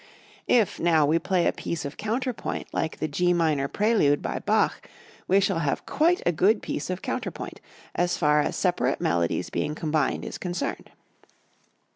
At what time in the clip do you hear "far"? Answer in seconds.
8.17-8.41